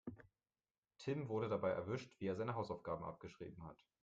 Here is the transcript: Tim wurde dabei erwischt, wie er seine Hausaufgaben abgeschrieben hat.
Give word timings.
Tim 0.97 1.29
wurde 1.29 1.47
dabei 1.47 1.69
erwischt, 1.69 2.19
wie 2.19 2.25
er 2.25 2.35
seine 2.35 2.55
Hausaufgaben 2.55 3.03
abgeschrieben 3.05 3.63
hat. 3.67 3.85